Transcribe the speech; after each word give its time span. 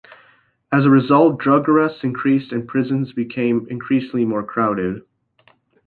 As 0.71 0.83
a 0.83 0.89
result, 0.89 1.37
drug 1.39 1.69
arrests 1.69 2.03
increased 2.03 2.51
and 2.51 2.67
prisons 2.67 3.13
became 3.13 3.67
increasingly 3.69 4.25
more 4.25 4.41
crowded. 4.41 5.03